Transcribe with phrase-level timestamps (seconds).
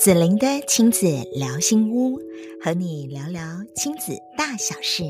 [0.00, 2.18] 子玲的亲子聊心屋，
[2.64, 3.42] 和你聊聊
[3.76, 5.02] 亲子大小事。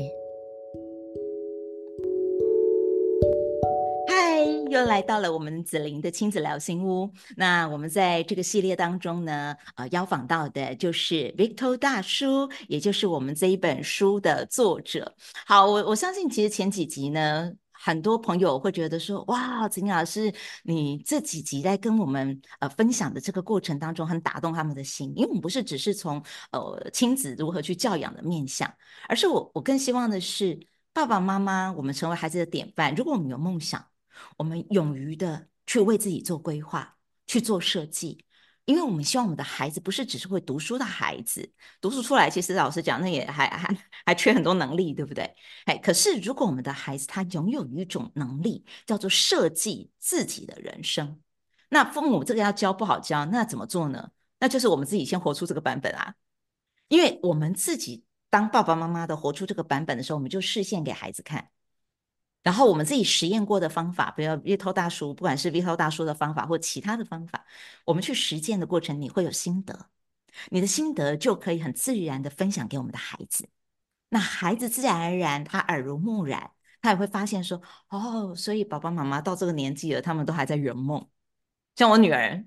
[4.09, 7.09] 嗨，又来到了我们子玲的亲子聊心屋。
[7.37, 15.15] 那我们在这个系列当中呢，呃，邀访到的就是 Victor 大叔，也就是我们这一本书的作者。
[15.45, 17.53] 好，我我相信其实前几集呢。
[17.83, 20.31] 很多朋友会觉得说：“哇，子玲老师，
[20.63, 25.11] 你这几集在跟我们呃分享的这个过程当中，很打动他们的心。
[25.15, 28.71] 因为我们不是只是从呃亲子如何去教养的面向，
[29.07, 30.59] 而是我我更希望的是
[30.93, 32.93] 爸爸妈妈，我们成为孩子的典范。
[32.93, 33.83] 如果我们有梦想，
[34.37, 38.23] 我们勇于的去为自己做规划，去做设计。”
[38.65, 41.51] 因为我们希望我们的孩子不是只是会读书的孩子，
[41.81, 45.35] 读书出来其实老实讲，那也还还还缺很多能力，对不对？
[45.65, 51.19] 哎，可是如果我们的孩子他拥有一种能力，叫做设计自己的人生，
[51.69, 54.11] 那父母这个要教不好教，那怎么做呢？
[54.39, 56.15] 那就是我们自己先活出这个版本啊，
[56.87, 61.50] 因为我们自己当爸爸妈妈的活出这个版本的时候，我们就示现给孩子看。
[62.43, 67.45] 然后我们自己实验过的方法，比如 Vito 大叔，不管是 Vito 大叔的方法或其他的方法，
[67.85, 69.87] 我们去实践的过程，你会有心得，
[70.49, 73.47] 你的心得就可以很自然的分享给我们的孩子。
[74.09, 81.07] 那孩子自然而然，他耳濡目染，他也会发现说，哦，所以爸爸妈妈到这个年纪了，他们都还在圆梦。
[81.75, 82.45] 像我女儿。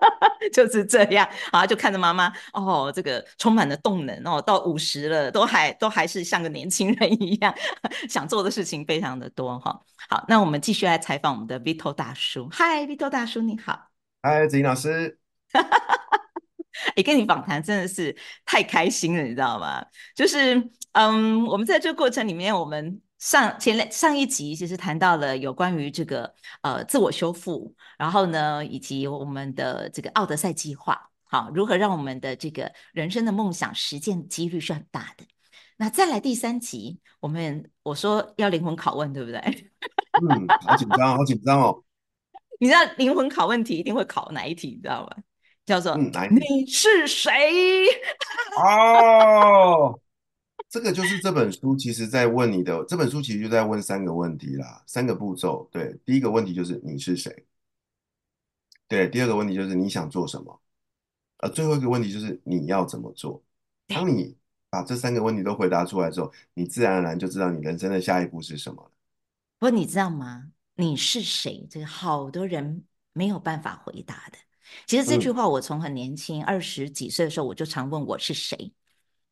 [0.52, 7.54] 就是这样啊，就看着妈妈哦，这个充满了动能哦，到五十了都还都还是像个年轻人一样，
[8.08, 9.80] 想做的事情非常的多哈。
[10.08, 12.48] 好，那我们继续来采访我们的 Victor 大叔。
[12.50, 13.88] 嗨，Victor 大叔你好。
[14.22, 15.18] 嗨，子怡老师。
[16.94, 19.84] 哎，跟你访谈真的是太开心了，你知道吗？
[20.14, 23.00] 就是嗯，我们在这个过程里面，我们。
[23.18, 35.24] 上前两上一集其实谈到了有关于这个呃自我修复，然后呢，以及我们的这个奥德赛计划，好，如何让我们的这个人生的梦想实践的几率是很大的。
[35.76, 39.40] 那再来第三集，我们我说要灵魂拷问，对不对？
[40.30, 41.84] 嗯，好紧张，好紧张哦。
[42.60, 45.10] 你知道灵魂拷问题一定会考哪一题，你知道吗？
[45.66, 47.84] 叫做、嗯、你是谁？
[48.62, 50.00] 哦。
[50.70, 52.84] 这个就是这本书，其实在问你的。
[52.84, 55.66] 这本书其实就在问三个问题啦，三个步骤。
[55.72, 57.44] 对，第一个问题就是你是谁？
[58.86, 60.60] 对，第二个问题就是你想做什么？
[61.38, 63.42] 呃，最后一个问题就是你要怎么做？
[63.86, 64.36] 当你
[64.68, 68.90] 把这三个问题都回答出来之后，你自然而然就知道你人生的下一步是什么了。
[69.58, 70.52] 不过你知道吗？
[70.74, 71.66] 你是谁？
[71.70, 74.38] 这个好多人没有办法回答的。
[74.86, 78.70] 其实这句话我从很年轻，二十几岁的时候我就常问我是谁。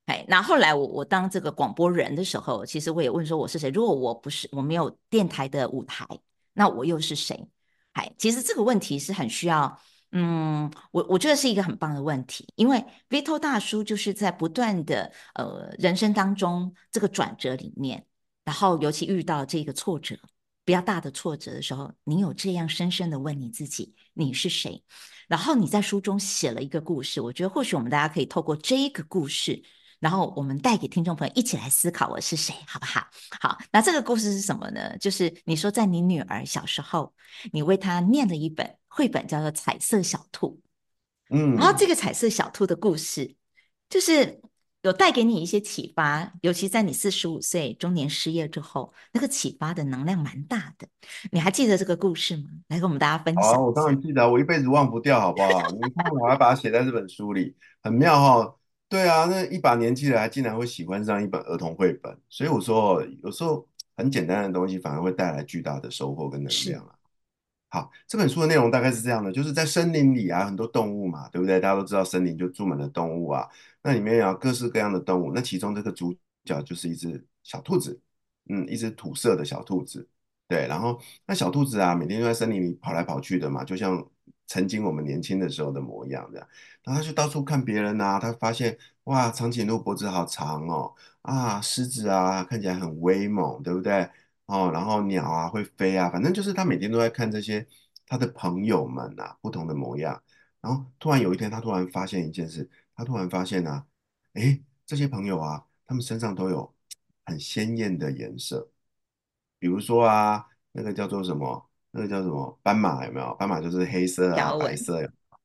[0.06, 3.69] 哎，那后来我我当这个广播人的时候，其实我也问说我是谁？
[3.71, 6.06] 如果我不是我没有电台的舞台，
[6.53, 7.49] 那我又是谁？
[7.93, 9.81] 哎，其实这个问题是很需要，
[10.12, 18.06] 嗯，我我觉得是一个很棒的问题，因为 Vito 大叔就是在不断的呃人生当中这个转折里面，
[18.44, 20.17] 然后尤其遇到这个挫折
[20.65, 24.84] 比较大的挫折的时候，你有这样深深的问你自己，你是谁？
[25.27, 29.65] 然后你在书中写了一个故事，我觉得或许我们大家可以透过这一个故事。
[29.99, 33.07] 然后我们带给听众朋友一起来思考我是谁，好不好？
[33.41, 34.97] 好，那这个故事是什么呢？
[34.99, 37.15] 就是你说在你女儿小时候，
[37.53, 40.61] 你为她念了一本绘本，叫做《彩色小兔》。
[41.35, 43.35] 嗯，然后这个彩色小兔的故事，
[43.89, 44.41] 就是
[44.83, 50.87] 有带给你一些启发，尤其在你四十五岁中年失业之后，那个启发的能量蛮大的。
[51.33, 52.45] 你还记得这个故事吗？
[52.69, 53.43] 来跟我们大家分享。
[53.43, 55.69] 好，我当然记得，我一辈子忘不掉，好不好？
[55.71, 58.59] 你看，我还把它写在这本书里，很妙哈、哦。
[58.89, 63.67] 对啊，那一把年纪了，还竟然会喜欢上一本儿童绘本，所以我说，有时候
[63.97, 66.95] 很简单的东西反而会带来巨大的收获跟能量啊。
[67.69, 71.59] 好，这本书的内容大概是这样的，就是在森林里啊，很多动物嘛，对不对？
[71.59, 73.49] 大家都知道森林就住满了动物啊，
[73.83, 78.01] 那里面有各式各样的动物，那其中这个主角就是一只小兔子，
[78.49, 80.09] 嗯，一只土色的小兔子，
[80.47, 84.09] 对，然后那小兔子啊，每天都在森林里跑来跑去的嘛，就像。
[84.46, 86.48] 曾经我们年轻的时候的模样，这样，
[86.82, 94.08] 然后他就到处看别人啊，他发现哇，长颈鹿脖子好长哦，啊，狮子啊看起来很威猛，对不对？
[94.46, 97.66] 哦，然后鸟啊会飞啊，反正就是他每天都在看这些
[98.06, 100.22] 他的朋友们啊，不同的模样。
[100.60, 103.84] 然后突然有一天，他突然发现一件事，他突然发现啊，
[104.34, 106.72] 诶，这些朋友啊，他们身上都有
[107.25, 108.69] 很鲜艳的颜色，
[109.58, 111.66] 比如说啊，那个叫做什么？
[111.96, 113.34] 那个叫什么斑马有没有？
[113.38, 115.00] 斑马就是黑色啊，白色，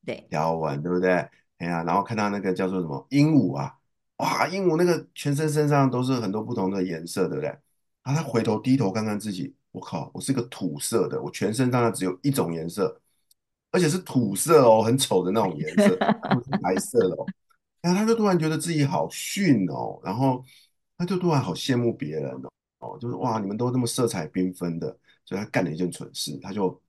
[0.06, 1.12] 对，条纹，对不对？
[1.58, 3.74] 哎呀，然后看到那个叫做什么鹦鹉啊，
[4.18, 7.48] 哇，鹦鹉那个全身身上都是很多不同的颜色，对不对？
[8.04, 13.00] 然后他回头低头看看自己，我靠，我是个土色的，我全身上下只有一种颜色。
[13.74, 15.96] 而且是土色哦，很丑的那种颜色，
[16.30, 17.26] 不是白色的哦。
[17.82, 20.44] 然后他就突然觉得自己好逊哦，然后
[20.98, 22.50] 他就突然好羡慕别人哦，
[22.80, 24.94] 哦，就是哇，你们都那么色彩缤纷的，
[25.26, 26.82] 所以他干了一件蠢事，他就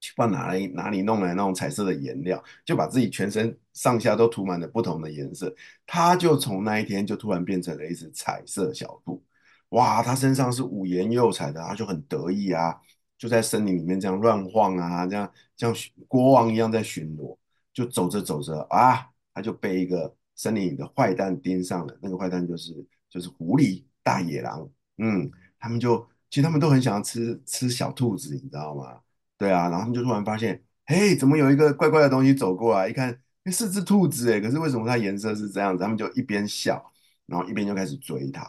[0.00, 5.54] 去把哪里哪里弄来那种彩色的颜料，就把自己全身上下都涂满了不同的颜色，
[5.86, 9.22] 他就从那一天就突然变成了一只彩色小兔，
[9.70, 12.78] 哇，他身上是五颜六彩的，他就很得意啊，
[13.18, 15.74] 就在森林里面这样乱晃啊，这样像
[16.08, 17.36] 国王一样在巡逻，
[17.72, 20.14] 就走着走着啊，他就被一个。
[20.36, 22.72] 森林里的坏蛋盯上了，那个坏蛋就是
[23.10, 29.00] 就是狐狸大野狼，嗯，他们就其实他们都很想要吃吃小兔子，你知道吗？
[29.36, 32.88] 对啊，然后他们就突然发现，嘿，怎么有一个怪怪的东西走过来？
[32.88, 33.10] 一看，
[33.44, 35.82] 欸，是只兔子诶，可是为什么它颜色是这样子？
[35.82, 36.82] 他们就一边笑，
[37.26, 38.46] 然后一边就开始追它，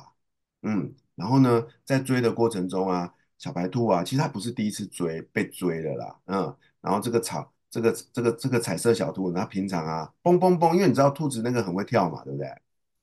[0.64, 7.52] 嗯，然后呢，在追的过程中啊，小白兔啊，其实它不是第一次追，被追了啦，嗯，然后这个草。
[7.74, 12.46] 这个这个这个彩色小兔，它平常啊，蹦蹦蹦，因为你知道兔子那个很会跳嘛，对不对？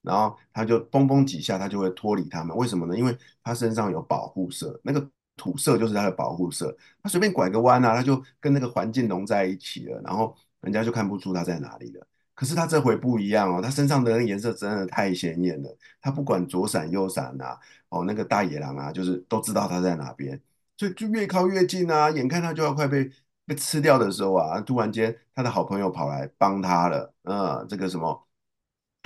[0.08, 2.56] 然后它就嘣嘣几下，它就会脱离它们。
[2.56, 2.96] 为什么呢？
[2.96, 3.14] 因为
[3.44, 5.06] 它身上有保护色，那个
[5.36, 6.74] 土色就是它的保护色。
[7.02, 12.06] 它随便拐个弯啊，它就跟那个环境融在一起了，然后人家就看不出它在哪里了。
[12.34, 17.58] 可是它这回不一样哦，它身上的那个颜色真的太显眼了，它不管左闪右闪啊，
[17.90, 20.40] 哦，那个大野狼啊，就是都知道它在哪边，
[20.78, 23.10] 所以就越靠越近啊，眼看它就要快被。
[23.48, 28.27] 被吃掉的时候啊，突然间他的好朋友跑来帮他了，嗯，这个什么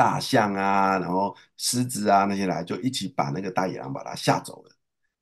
[0.02, 4.70] 大象啊，然后狮子啊那些来，就一起把那个大野狼把它吓走了。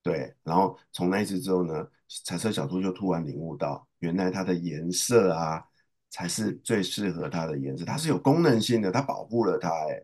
[0.02, 1.86] 对，然后从那一次之后呢，
[2.24, 5.62] 彩色小兔就突然领悟到，原来它的颜色啊
[6.08, 9.94] 才是最适合它的颜色，它是有功能性的，它保护了它，哎，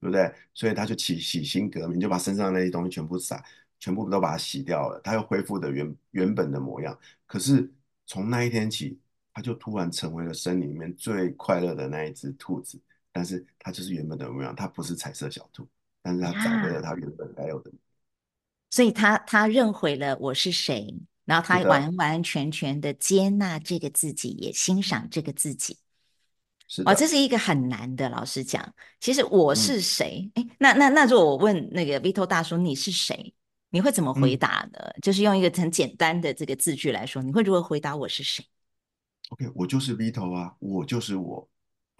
[0.00, 0.30] 对不对？
[0.52, 3.42] 所以它就起洗心革面，就把身上那些东西全部洒，
[3.78, 6.98] 全部都把它洗掉了，它又恢复的原原本的模样。
[7.26, 7.72] 可是。
[8.12, 8.98] 从那一天起，
[9.32, 12.76] 他就突然成为了森林里面最快乐的那一只兔子。
[13.12, 15.68] 但是，他就是原本的模样，他不是彩色小兔，
[16.02, 17.70] 但是他找回了他原本该有的。
[18.70, 25.76] 所以他他认回了我是谁，然后他完完全全的接纳这个自己，也欣赏这个自己。
[26.68, 26.90] 是的。
[26.90, 28.08] 哦，这是一个很难的。
[28.08, 30.30] 老实讲，其实我是谁？
[30.34, 33.34] 哎、嗯，那那那，如果我问那个 Vito 大叔，你是谁？
[33.70, 34.78] 你会怎么回答呢？
[34.80, 37.96] 嗯、就是用一个很简单的这个字句来说，你会如何回答？
[37.96, 38.44] 我是谁
[39.30, 41.48] ？OK，我就是 Vito 啊，我就是我，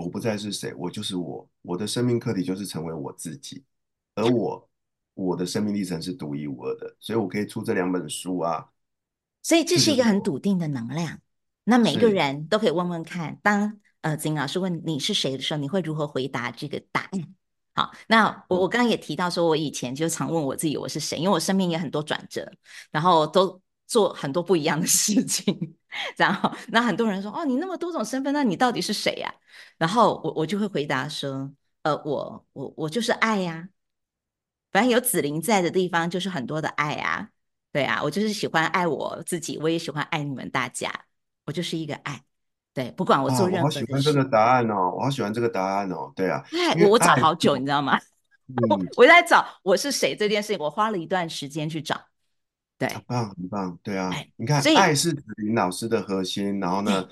[0.00, 3.62] 我不再是谁，我就是我，我的生命课题就是成为我自己，
[4.14, 4.68] 而我，
[5.14, 8.66] 我的生命历程是独一无二的，所以我可以出这两本书啊。
[9.42, 11.20] 所以这是一个很笃定的能量。
[11.64, 17.34] 那每个人都可以问问看，当呃子玲老师问你是谁的时候，你会如何回答这个答案？
[17.74, 22.50] 好，那我我刚刚也提到说，我以前就常问我自己我是谁，因为我生命也很多转折，
[22.90, 25.74] 然后都做很多不一样的事情，
[26.16, 29.34] 然后那很多人说，哦，你那么多种身份，那你到底是谁呀？
[29.78, 31.50] 然后我我就会回答说，
[31.82, 33.68] 呃，我我我就是爱呀，
[34.70, 37.30] 反正有子玲在的地方就是很多的爱啊，
[37.72, 40.88] 对啊，我就是喜欢爱我自己，我也喜欢爱你们大家，
[41.46, 42.22] 我就是一个爱。
[42.72, 46.12] 对，不管我做任何事，我好喜欢这个答案哦，我好喜欢这个答案哦。
[46.14, 47.98] 对啊，对，我找好久，你知道吗？
[48.46, 52.00] 嗯、我在找我是谁这件事情，我花了一段时间去找。
[52.80, 53.78] 对，很棒，很棒。
[53.82, 57.06] 对啊，你看，爱是子琳老师的核心，然后呢，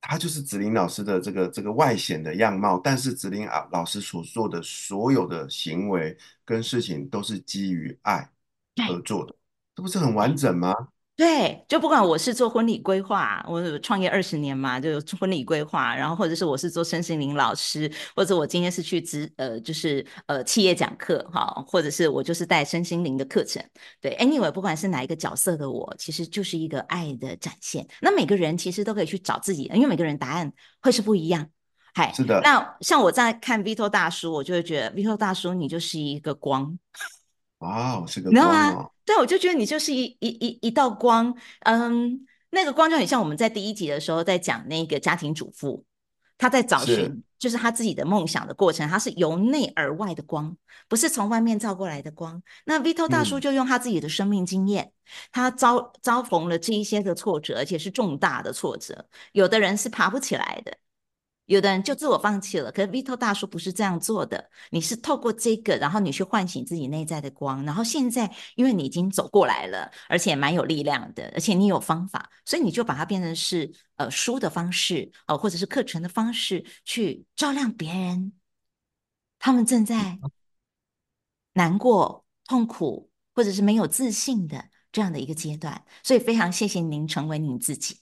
[0.00, 8.30] 他就是子琳老师的这个这个外显的样貌，但是子琳啊老师所做的所有的行为跟事情都是基于爱
[8.88, 9.34] 而做的，
[9.74, 10.72] 这不是很完整吗？
[11.20, 23.62] 对，就不管我是做婚礼规划，我创业二十年嘛，就婚礼规划，然后或者是我是做身心灵老师，或者我今天是去职呃，就是呃企业讲课哈，或者是我就是带身心灵的课程。
[24.00, 27.86] 对，anyway，不管是哪一个角色的我，其实就是一个爱的展现。
[28.00, 30.50] 那每个人其实都可以去找自己，因为每个人答案
[30.80, 31.46] 会是不一样。
[31.92, 32.40] 嗨，是的。
[32.42, 36.78] 那像我在看 Vito 大叔，我就会觉得 Vito 大叔你就是一个光。
[37.60, 38.92] 哇哦，是个光哦。
[39.06, 45.84] 对，我就觉得你就是一一一一道光，嗯，那个光就很像我们在第一集的时候在讲那个家庭主妇，
[46.38, 50.56] 她在找寻就是她自己的梦想的过程，她是由内而外的光，
[50.88, 52.42] 不是从外面照过来的光。
[52.64, 54.92] 那 Vito 大叔就用他自己的生命经验，嗯、
[55.32, 60.76] 他遭遭逢了这一些的挫折，而且是重大的挫折，有的人是爬不起来的。
[61.50, 64.48] 有的人就自我放弃了，可是 Vito 大叔不是这样做的。
[64.70, 78.32] 你是透过这个，然后你去唤醒自己内在的光，然后现在因为你已经走过来了，而且蛮有力量的，而且你有方法，所以你就把它变成是呃书的方式哦、呃，或者是课程的方式去照亮别人。
[79.40, 80.20] 他们正在
[81.54, 87.96] 难过、痛苦，或者是没有自信的这样的一个阶段，所以非常谢谢您成为您自己。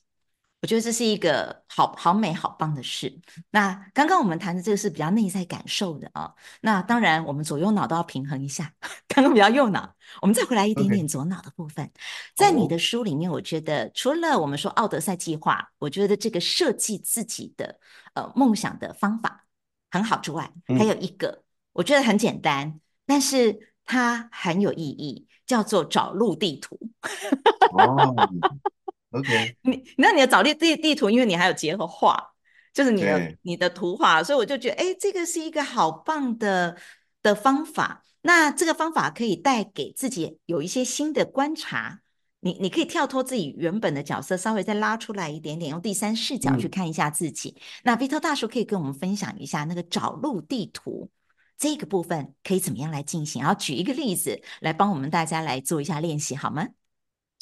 [0.61, 3.21] 我觉得这是一个好好美好棒的事。
[3.51, 6.35] 那刚刚我们谈的这个是比较内在感受的啊。
[6.63, 8.73] 那当然，我们左右脑都要平衡一下。
[9.07, 11.89] 刚刚比较右脑，我们再回来一点点左脑的部分。
[12.35, 17.79] 在你的书里面，我觉得除了我们说奥德赛计划，我觉得这个设计自己的
[18.15, 19.45] 呃梦想的方法
[19.93, 26.77] 很好之外，还有一个我觉得很简单，但是它很有意义，叫做找路地图。
[27.79, 28.13] 哦。
[29.11, 32.35] OK，你那你的找地地地图，因为你还有结合画，
[32.75, 36.77] 就是你的你的图画，所以我就觉得，哎，这个是一个好棒的
[37.23, 38.05] 的方法。
[38.21, 42.01] 那这个方法可以带给自己有一些新的观察。
[42.41, 47.57] 你你可以跳脱自己原本的角色，稍微再拉出来一点点，用第三视角去看一下自己。
[47.57, 51.11] 嗯、那 Victor 大叔可以跟我们分享一下那个找路地图
[51.57, 53.43] 这个部分可以怎么样来进行？
[53.43, 56.69] 然后举一个例子来帮我们大家来做一下练习，好吗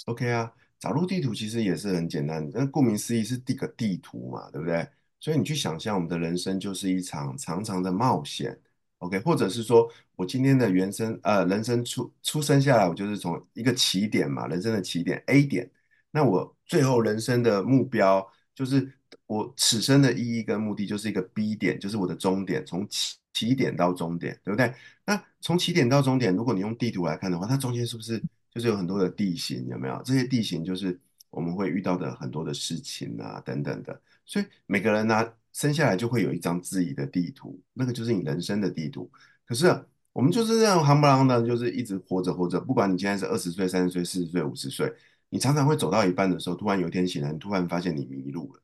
[0.07, 0.53] ？OK 啊。
[0.79, 4.87] 找路地图其实也是很简单的，但顾名思义是地个地图嘛，对不对？
[5.19, 8.57] 所以你去想象我们的人生就是一场长长的冒险
[8.99, 9.19] ，OK？
[9.21, 15.69] 或者是说我今天的原生呃人生出出生下来，我就是从一个起点嘛，人生的起点 A 点，
[16.11, 18.93] 那我最后人生的目标就是
[19.27, 24.73] 我此生的意义跟目的就是一个 B 点，就是我的终点，从起起点到终点，对不对？
[25.07, 28.23] 那从起点到终点，如果你用地图来看的话，它中间是不是？
[28.57, 30.01] 就是有很多的地形，有没有？
[30.03, 30.99] 这些地形就是
[31.29, 34.01] 我们会遇到的很多的事情啊，等等的。
[34.25, 39.11] 所以每个人呢、啊，生下来就会有一张自己的地图，那个就是你人生的地图。
[39.45, 39.85] 可是、啊、
[40.15, 42.59] 我们就是这样行不啷的，就是一直活着活着。
[42.59, 44.91] 不管你现在是二十岁、三十岁、四十岁、五十岁，
[45.29, 48.61] 你常常会走到一半的时候，突然有一天醒来，你突然发现你迷路了，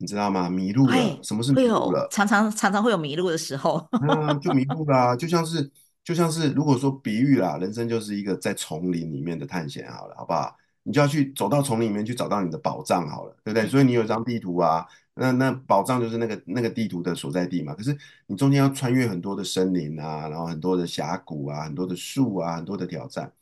[0.00, 0.50] 你知道吗？
[0.50, 2.08] 迷路了，什么是迷路了？
[2.10, 5.70] 常常常常会有迷路的时候，嗯，就迷路啦、啊，就像是。
[6.04, 10.56] 就像是如果说比喻啦，人生就是一个在丛林里面的探险，好了，好不好？
[10.84, 13.68] 你就要去走到丛林里面去找到你的宝藏，好了，对不对？
[13.68, 17.72] 所以你有一张地图啊，那那宝藏就是那个那个地图的所在地嘛。
[17.72, 23.32] 可是你中间要穿越很多的森林啊，然后很多的峡谷啊，很多的树啊，很多的挑战。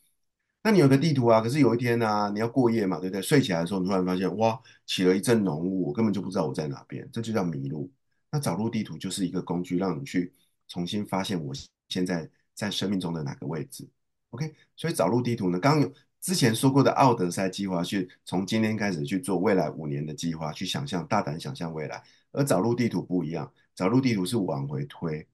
[0.62, 3.22] 那你有个地图啊，可是有一天呢、啊，你要过夜嘛，对不对？
[3.22, 7.90] 睡起来的时候，你突然发现哇，起了一阵浓雾，我根本就不知道我在哪边，这就叫迷路。
[8.30, 10.34] 那找路地图就是一个工具，让你去
[10.68, 11.54] 重新发现我
[11.88, 12.28] 现在。
[12.60, 13.88] 在生命中的哪个位置
[14.30, 15.58] ？OK，所以找路地图呢？
[15.58, 15.90] 刚刚有
[16.20, 22.02] 之前说过的奥德赛计划，是从今天开始去做未来五年的计划，去想象，大胆想象未来。
[22.32, 25.26] 而找路地图不一样，找路地图是往回推，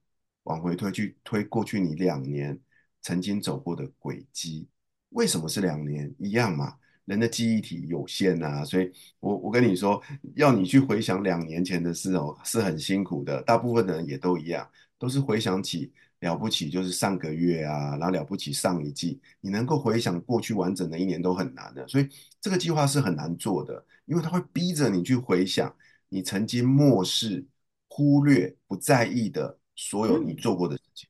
[0.45, 2.57] 往回推去推过去你两年
[3.03, 4.69] 曾经走过的轨迹。
[5.09, 6.15] 为什么是两年？
[6.19, 10.01] 一样嘛，人的记忆体有限啊，所以我我跟你说，
[10.37, 13.43] 要你去回想两年前的事哦，是很辛苦的。
[13.43, 15.93] 大部分的人也都一样，都是回想起。
[16.21, 22.09] 了不起就是上个月啊，然后了不起上一季，你能够回想过去完整的一年都很难的，所以
[22.41, 25.75] 这个计划是很难做的，因为它会逼着你去回想
[26.09, 27.45] 你曾经漠视、
[27.89, 31.09] 忽略、不在意的所有你做过的事情。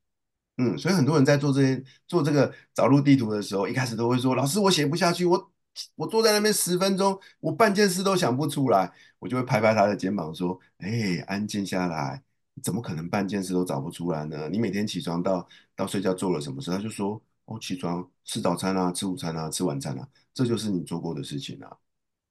[0.58, 5.52] 嗯，所以很多人在做这些做这个找路地图的时候，一开始都会说：“老师，我写不下去，我
[5.96, 12.22] 我坐在那边十分钟，我半件事都想不出来。”我就会拍拍他的肩膀说：“哎，安静下来。”
[12.62, 14.48] 怎么可能半件事都找不出来呢？
[14.48, 16.70] 你每天起床到到睡觉做了什么事？
[16.70, 21.76] 他就说：哦，起床吃早餐啊，吃午餐啊，吃晚餐啊，这就是你做过的事情啊，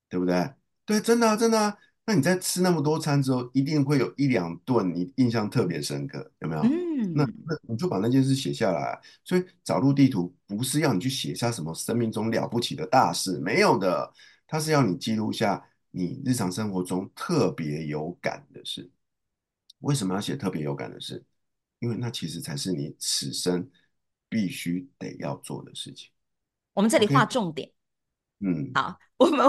[0.09, 0.49] 对不对？
[0.85, 1.77] 对，真的啊，真的啊。
[2.07, 6.61] 那你在吃那么多餐之后，一定会有一两顿你印象特别深刻，有没有？
[6.61, 8.99] 嗯，那那你就把那件事写下来。
[9.23, 14.13] 所以找路地图不是要你去写下什么生命中了不起的大事，没有的，
[14.45, 18.87] 它是要你记录下你日常生活中特别有感的事。
[19.85, 21.23] 为什么要写特别有感的事？
[21.79, 23.69] 因为那其实才是你此生
[24.27, 26.09] 必须得要做的事情。
[26.73, 27.71] 我们这里画重点。
[28.39, 29.45] 嗯，好，我们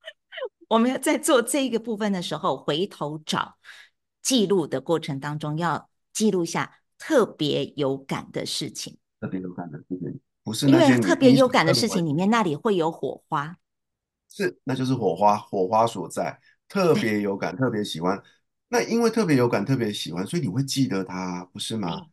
[0.68, 3.58] 我们在做这个部分的时候，回头找
[4.22, 8.96] 记录的过程当中，要记录下特别有感的事情。
[9.20, 13.58] 特别有感的事情，不是因为特别有感的事情里面，那里会有火花。
[14.30, 16.40] 是，那就是火花，火花所在。
[16.66, 18.20] 特别有感，特别喜欢。
[18.68, 22.06] 那因为特别有感，特别喜欢，所以你会记得它，不是吗？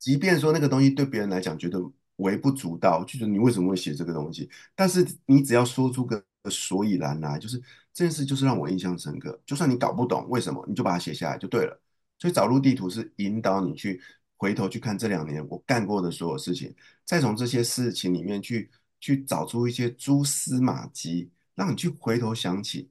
[0.00, 1.80] 即便说那个东西对别人来讲觉得
[2.16, 4.50] 微不足道，就觉得你为什么会写这个东西？
[4.74, 7.56] 但是你只要说出个所以然来，就是
[7.92, 9.40] 这件事就是让我印象深刻。
[9.46, 11.80] 就算你搞不懂为什么，你就把它写下来就对了。
[12.18, 14.00] 所以找路地图是引导你去
[14.36, 16.74] 回头去看这两年我干过的所有事情，
[17.04, 22.90] 再从这些事情里面去去找出一些蛛丝马迹，让你去回头想起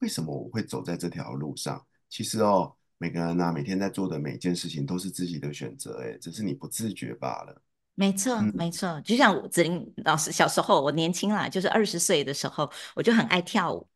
[0.00, 1.82] 为什么我会走在这条路上。
[2.08, 7.62] 其实哦，每个人呐、啊，每天在做的每件事情都是自己的选择，哎，只是你不自觉罢了。
[7.96, 9.00] 没错，嗯、没错。
[9.02, 13.86] 就像子玲老师小时候，我年轻啦，就是二十岁的时候，我就很爱跳舞。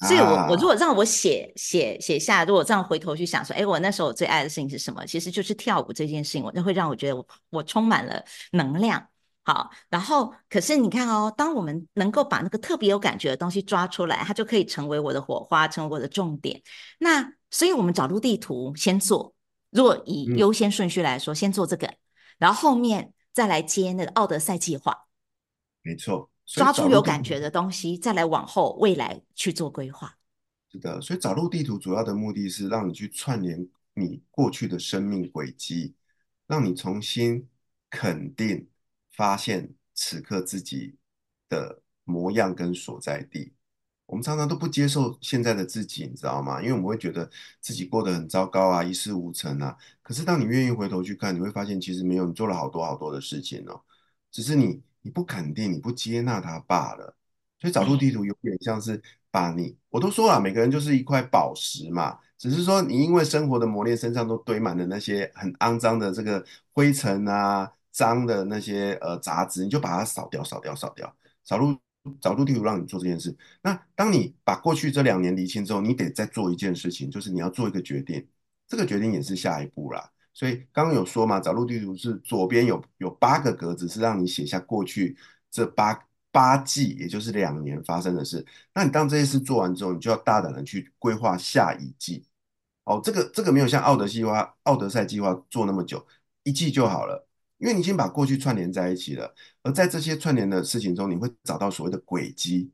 [0.00, 5.04] 所以我，我我如果让我写写写下，如果这样回头去想说，哎，我那时候我最爱的事情是什么？
[5.06, 9.06] 其实就是跳舞这件事情，我那会让我觉得我我充满了能量。
[9.44, 16.62] 好，然后可是你看哦，当我们能够把那个特别有感觉的东西抓出来，它就可以成为我的火花，成为我的重点。
[16.98, 19.32] 那所以我们找路地图先做，
[19.70, 21.94] 如果以优先顺序来说，嗯、先做这个，
[22.36, 25.06] 然后后面再来接那个奥德赛计划。
[25.82, 26.32] 没错。
[26.46, 30.18] 抓住有感觉的东西，再来往后未来去做规划。
[30.72, 35.94] 是的，所以找路地图主要的目的是让你去串联你过去的生命轨迹，
[36.48, 37.48] 让你重新
[37.88, 38.68] 肯定、
[39.12, 40.96] 发现此刻自己
[41.48, 43.53] 的模样跟所在地。
[44.06, 46.60] 我们常常都不接受现在的自己，你知道吗？
[46.60, 47.28] 因为我们会觉得
[47.60, 49.76] 自己过得很糟糕啊，一事无成啊。
[50.02, 53.80] 可是当你愿意回头去看，你会发现其实没有，你做了好多好多的事情哦，
[54.30, 54.82] 只是你。
[55.06, 57.14] 你不肯定，你不接纳它罢了。
[57.60, 58.98] 所以找路地图有点像是
[59.30, 62.18] 把你，我都说了，每个人就是一块宝石嘛。
[62.38, 66.42] 只是说你因为生活的磨练，身上都堆满了那些很肮脏的这个
[66.72, 71.14] 灰尘啊，脏的那些呃杂质，你就把它扫掉、扫掉、扫掉。
[71.44, 71.76] 找路
[72.20, 73.36] 找路地图让你做这件事。
[73.62, 78.26] 那当你把过去这两年理清之后，你得再做一件事情，就是你要做一个决定。
[78.66, 80.10] 这个决定也是下一步啦。
[80.32, 85.16] 所以刚刚有说嘛，找路地图是左边有有八个格子，是让你写下过去
[85.50, 85.98] 这八
[86.32, 88.44] 八季，也就是两年发生的事。
[88.74, 92.26] 那你当这些事做完之后，你就要大胆的去规划下一季。
[92.84, 96.04] 哦，这个这个没有像奥德计划、奥德赛计划做那么久，
[96.42, 97.26] 一季就好了，
[97.64, 99.34] 因为你已经把过去串联在一起了。
[99.62, 102.70] 而在这些串联的事情中，你会找到所谓的轨迹。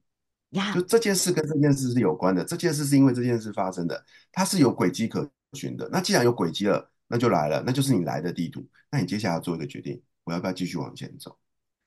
[0.50, 5.88] 呀，就这件事跟这件事是有关的，这件事是因为这件事发生的，它是有轨迹可循的。
[5.90, 6.90] 那既然有轨迹了。
[7.12, 8.64] 那就来了，那就是你来的地图。
[8.88, 11.36] 那你接下来要做一个决定，我要不要继续往前走？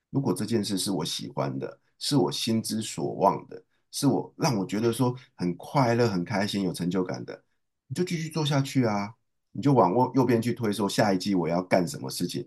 [0.10, 7.42] 如果这件事是我喜欢的，是我心之所望的，是我让我觉得说很快乐、很开心、有成就感的，
[7.88, 9.14] 你就继续做下去啊！
[9.54, 12.46] 你就往右右边去推，说下一季我要干什么事情，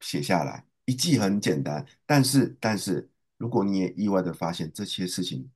[0.00, 0.64] 写下来。
[0.86, 5.50] 一记很简单，但是但是如果你也意外的发现这些事情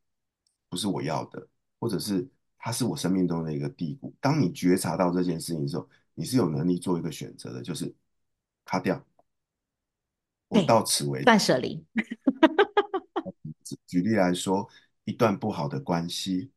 [0.68, 1.46] 不是我要的，
[1.79, 2.27] 或者是
[2.59, 7.94] 它是我生命中的一个低谷，当你觉察到这件事情的时候，你是有能力做一个选择的，就是
[8.64, 9.05] 卡掉，
[10.48, 11.85] 我到此为止，断舍离。
[13.87, 14.66] 举例来说，
[15.05, 16.51] 一段不好的关系，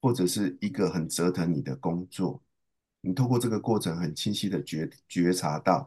[0.00, 2.42] 或者是一个很折腾你的工作，
[3.02, 5.86] 你透过这个过程很清晰的觉觉察到，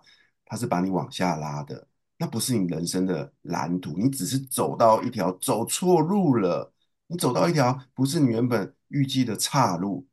[0.49, 6.73] 它是把你往下拉的，那不是你人生的蓝图，你只是走到一条走错路了，
[7.07, 10.05] 你走到一条不是你原本预计的岔路。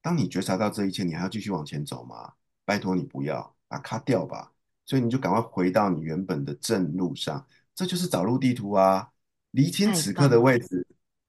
[0.00, 2.32] 当你觉察到这一切，你还要继续往前走吗？
[2.64, 4.50] 拜托你不要，把它卡掉吧。
[4.84, 9.08] 所以你就赶快回到你原本的正路上，这就是找路地图啊！
[9.52, 10.84] 厘清此刻的位置，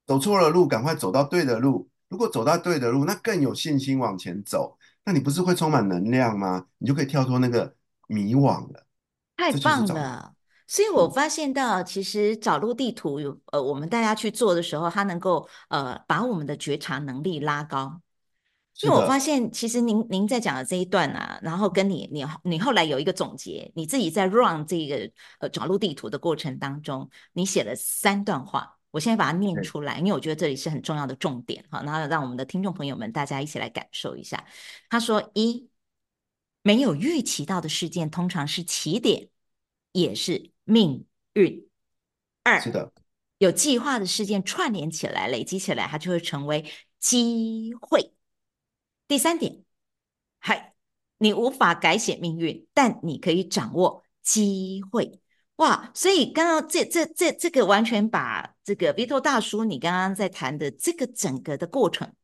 [0.06, 1.88] 走错了路，赶快走到对的路。
[2.08, 4.76] 如果走到对的路，那更有信心往前走。
[5.04, 6.66] 那你不是会充满能量吗？
[6.78, 7.74] 你就可以跳脱那个
[8.08, 8.86] 迷惘了。
[9.36, 10.32] 太棒了！
[10.66, 18.00] 所以我发现到，其实找路地图有呃，我们大家去做的时候，它能够呃把我们的觉察能力拉高。
[18.82, 34.44] 因为我发现，其实您您在讲的这一段啊，然后跟你你你后来有一个总结，你自己在 run 这个呃找路地图的过程当中，你写了三段话，我现在把它念出来，因为我觉得这里是很重要的重点哈，然后让我们的听众朋友们大家一起来感受一下。
[34.88, 35.68] 他说：一，
[36.64, 39.28] 没有预期到的事件通常是起点，
[39.92, 41.68] 也是命运。
[42.42, 42.90] 二，是的，
[43.36, 48.14] 有计划的事件串联起来，累积起来，它就会成为机会。
[49.06, 49.62] 第三点，
[50.38, 50.72] 嗨，
[51.18, 55.20] 你无法改写命运，但你可以掌握机会。
[55.56, 62.14] 哇，所以刚刚这这这这个完全把这个 Vito 大叔你刚刚在谈的这个整个的过程，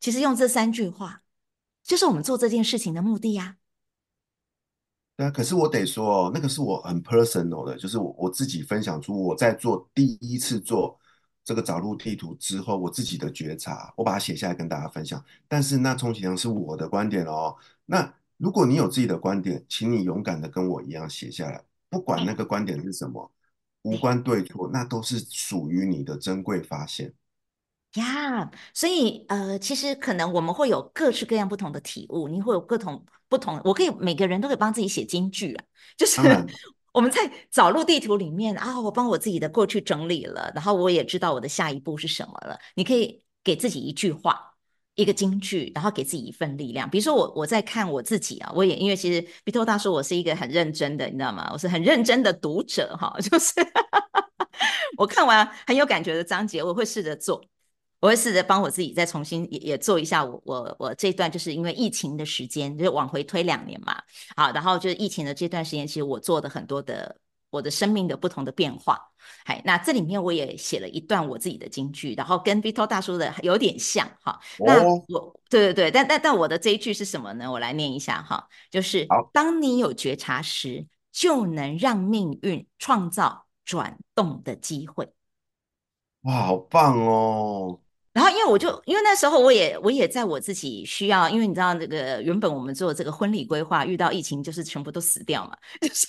[0.00, 1.22] 其实用这三句话，
[1.84, 3.58] 就是我们做这件事情的目的呀。
[5.16, 10.98] 对啊，可是我得说哦，那个是我很 personal 的，就是我我自己分享出我在做第一次做。
[11.42, 15.24] 这个找路地图之后，我自己的觉察，我把它写下来跟大家分享。
[15.46, 17.54] 但是那充其量是我的观点哦。
[17.84, 23.30] 那如果你有自己的观点，请你勇敢的跟我一样写下来，不管那个观点是什么，
[23.82, 27.14] 无关对错，那都是属于你的珍贵发现。
[27.94, 33.60] 呀所以呃，其实可能我们会有各式各样不同的体悟，你会有各种不同。
[33.64, 35.64] 我可以每个人都可以帮自己写金句啊，
[35.96, 36.20] 就是。
[36.96, 42.58] 我们在找路地图里面啊，我帮我自己的过去整理了，然后我也知道我的下一步是什么了。
[42.74, 44.54] 你可以给自己一句话，
[44.94, 46.88] 一个金句，然后给自己一份力量。
[46.88, 51.50] 比如说我我在看我自己啊，我也因为其实 Vito 大叔我是一个很认真的，你知道吗？
[51.52, 53.52] 我是很认真的读者哈， 就是
[54.96, 57.44] 我看完很有感觉的章节，我会试着做。
[58.06, 64.00] 我会试着帮我自己再重新也也做一下我我我这段就是因为疫情的时间，就是往回推两年嘛，
[64.36, 67.18] 好，然后就是疫情的这段时间，其实我做的很多的
[67.50, 68.96] 我的生命的不同的变化，
[69.46, 77.50] 哎，那这里面我也写了一段我自己的金句，然后跟 Vito 大叔的有点像哈，那我对对对，但但但我的这一句是什么呢？
[77.50, 85.12] 我来念一下哈，就是当你有觉察时，就能让命运创造转动的机会。
[86.22, 87.80] 哇，好棒哦！
[88.16, 96.06] 然后，因为我就因为那时候我也我也在我自己需要，因为你知道这个原本我们做这个婚礼规划，遇到疫情就是全部都死掉嘛，就是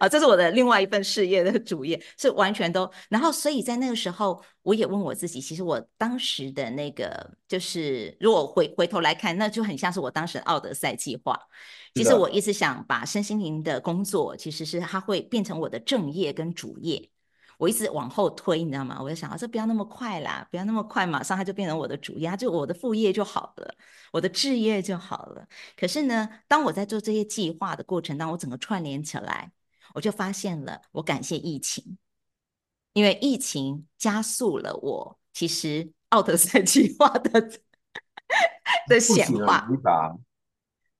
[0.00, 2.90] 啊，这是我的另外一份事业的主业，是完全都。
[3.10, 11.38] 然后，所以在那个时候，我也问我自己，其实我当时的那个就是，如果回回头来看，那就很像是我当时奥德赛计划。
[11.94, 17.10] 其实我一直想把身心灵的工作，其实是它会变成我的正业跟主业。
[17.58, 18.98] 我一直往后推，你知道吗？
[19.02, 23.74] 我就想，啊，这不要那么快啦，不要那么快，马上它就变成我的主业，就我的副业就好了，
[24.12, 25.46] 我的置业就好了。
[25.76, 29.50] 可是呢，当我在做这些计划的过程当中，我整个串联起来，
[29.92, 31.98] 我就发现了，我感谢疫情，
[32.92, 37.50] 因为疫情加速了我其实奥德赛 计划的
[38.86, 39.68] 的显化，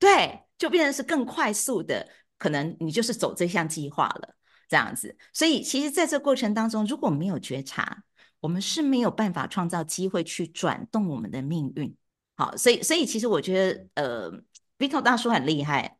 [0.00, 4.34] 对，就变成是更快速的，可能你就是走这项计划了。
[4.68, 8.04] 这样子，所以其实在这过程当中，如果没有觉察，
[8.40, 11.94] 我们是没有办法创造机会去转动我们的命运。
[12.36, 14.32] 好，所以所以其实我觉得，呃
[14.78, 15.96] ，Vito 大叔很厉害。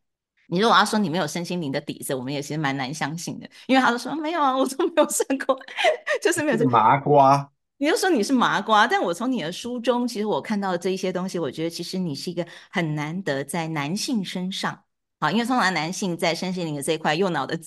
[0.47, 5.59] 你如果要说你没有身心灵的底子，我们也其实蛮难相信的，因为他都说没有啊，我都没有算过，
[6.23, 6.67] 就是没有这。
[6.69, 14.83] 麻瓜，你就说你是麻瓜，但我从你的书中，其实我看到的这一些东西，我觉得其实你是一个很难得在男性身上。
[15.19, 17.59] 好，因为通常男性在身心灵的这一块，右脑的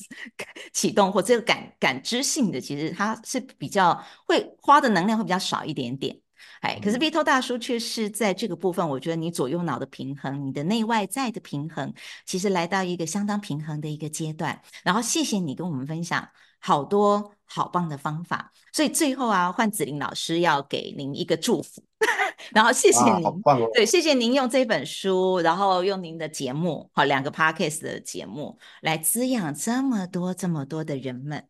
[0.73, 6.19] 启动或这个感感知性的，其实他是比较会花的能量会比较少一点点。
[6.61, 11.93] 哎，可是 Vito 大叔却是在这个部分，我觉得你左右脑的平衡，你的内外在的平衡，
[12.25, 14.63] 其实来到一个相当平衡的一个阶段。
[14.83, 16.27] 然后谢谢你跟我们分享
[16.61, 18.53] 好多好棒的方法。
[18.73, 21.85] 所以最后啊，换子玲老师要给您一个祝福。
[22.53, 31.49] 然后谢谢您，哦、对，谢谢您用这本书，然后用您的节目，好，两个 podcast 的节目来滋养这么多这么多的人们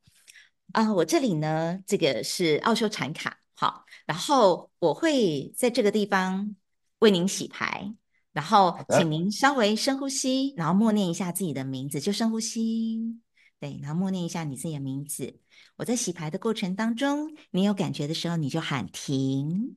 [0.72, 0.94] 啊、呃！
[0.94, 6.54] 我这里呢，这个是奥修禅卡，好，然后我会在这个地方
[7.00, 7.92] 为您洗牌，
[8.32, 13.20] 然后请您稍微深呼吸，然后默念一下自己的名字，就深呼吸，
[13.60, 15.38] 对，然后默念一下你自己的名字。
[15.76, 19.76] 我在洗牌的过程当中，你有感觉的时候，你就喊停。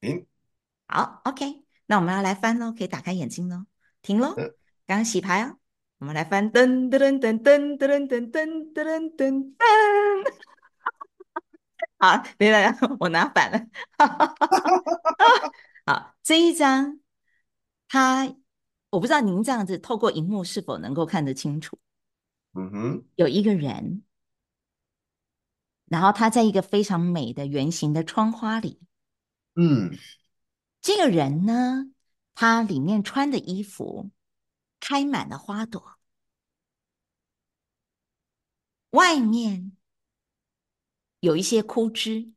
[0.00, 0.26] 停，
[0.86, 3.64] 好，OK，那我们要来翻喽，可以打开眼睛喽，
[4.00, 4.34] 停喽，
[4.86, 5.58] 刚刚洗牌哦，
[5.98, 10.32] 我们来翻，噔噔噔噔噔噔噔噔噔噔噔，
[11.98, 13.66] 好，等等，我拿反了，
[15.84, 17.00] 好，这一张，
[17.88, 18.32] 它，
[18.90, 21.76] 我不知道您这样子透过荧幕是否能够看得清楚，
[22.54, 24.04] 嗯哼，有一个人，
[25.86, 28.80] 然后他在一个非常美的圆形的窗花里。
[29.60, 29.98] 嗯，
[30.80, 31.90] 这个人呢，
[32.36, 34.12] 他里面穿的衣服
[34.78, 35.98] 开满了花朵，
[38.90, 39.72] 外面
[41.18, 42.30] 有一些枯枝，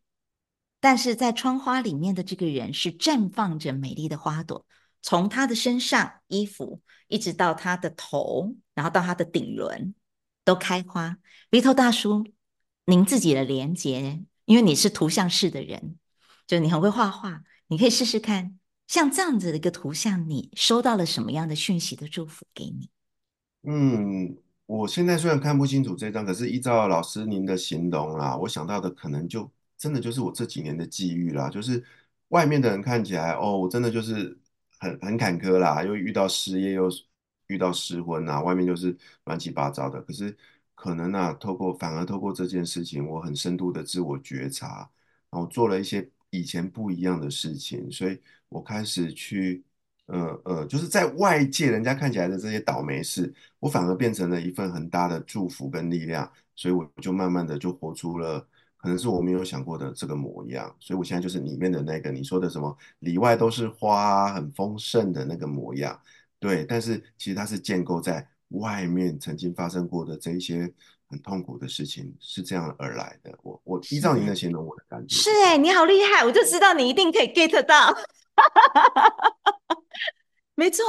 [0.79, 4.65] 但是在窗花里面的这个人是绽放着美丽的花朵，
[5.03, 9.93] 从他的身上衣服一直到他的头，然后到他的顶轮
[10.43, 11.19] 都开花。
[11.51, 12.25] 鼻头大叔，
[12.85, 15.99] 您自己的连接，因为你是图像式的人。
[16.51, 22.89] 就你很会画画，你可以试试看，像这样子的一个图像，你收到了什么样的讯息的祝福给你？
[23.63, 24.35] 嗯，
[24.65, 31.81] 我现在虽然看不清楚这张，可是依照老师您的形容啦，我想到的可能就真的就是我这几年的际遇啦，就是
[32.27, 34.37] 外面的人看起来哦，我真的就是
[34.77, 36.89] 很很坎坷啦，又遇到失业，又
[37.47, 40.01] 遇到失婚啊，外面就是乱七八糟的。
[40.01, 40.37] 可是
[40.75, 44.89] 可能啊，透过反而透过这件事情，我很深度的自我觉察，
[45.29, 46.11] 然后做了一些。
[46.31, 49.63] 以前不一样的事情，所以我开始去，
[50.07, 58.39] 呃呃，就是在外界人家看起来的这些倒霉事，我反而变成了一份很大的祝福跟力量，所以我就慢慢的就活出了，
[58.77, 65.99] 可能是我没有想过的这个模样，所以我现在就是里面的那个你说的什么里外都是花，很丰盛的那个模样，
[66.39, 70.73] 对，但是其实它是建构在外面曾经发生过的这一些。
[71.11, 73.37] 很痛苦的事情是这样而来的。
[73.43, 77.93] 我我依照您的形容，我的感觉是哎、欸，你好厉害，我就知道你一定可以 get 到。
[80.55, 80.83] 没错，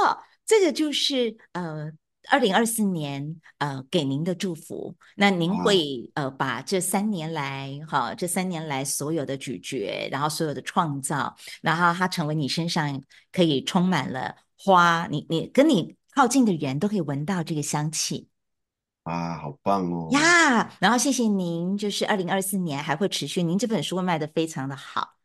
[0.45, 1.91] 这个就是呃，
[2.29, 4.95] 二零二四年，呃，给您的祝福。
[5.17, 18.29] 那您会、啊、呃，把这三年来，哈，这三年来所有的咀嚼，然后所有的创造，然后它成为你身上可以充满了花，你你跟你靠近的人都可以闻到这个香气。
[19.03, 20.09] 啊，好棒哦！
[20.11, 25.15] 呀，然后谢谢您，就是二零二四年还会持续，您这本书会卖得非常的好。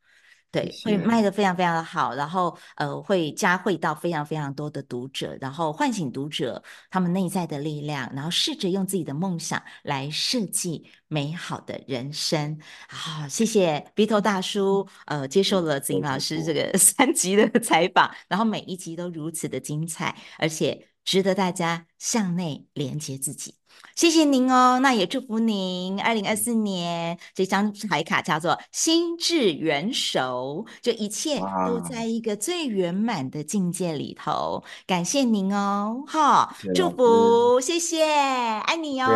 [0.51, 12.59] 对，会卖得非常非常的好，然后呃，会嘉惠到非常非常多的读者，然后唤醒读者他们内在的力量，然后试着用自己的梦想来设计美好的人生。
[12.89, 23.55] 好，谢谢 Vito 大叔，呃，接受了子玲老师这个 三集的采访，然后每一集都如此的精彩，而且值得大家向内连接自己。
[23.95, 25.99] 谢谢您哦，那也祝福您。
[26.03, 34.63] 二零二四年这张牌卡叫做“心智元首”，就一切都在一个最圆满的境界里头。
[34.87, 39.09] 感谢您哦，哈，祝福，谢谢，爱你哦，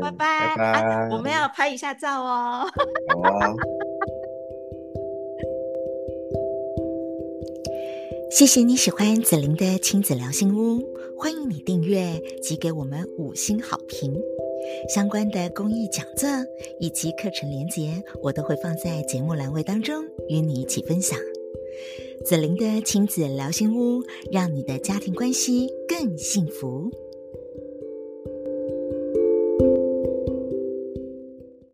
[0.00, 2.70] 拜拜，拜拜，啊，我们要拍一下照哦。
[3.08, 3.52] 好啊。
[8.30, 10.80] 谢谢你喜欢子玲的亲子聊心屋，
[11.20, 14.10] 欢迎你订阅及给我们五星好评。
[14.88, 16.26] 相关的公益讲座
[16.78, 21.18] 以及课程连结，我都会放在节目栏位当中与你一起分享。
[22.24, 24.02] 子玲的亲子聊心屋，
[24.32, 26.90] 让你的家庭关系更幸福。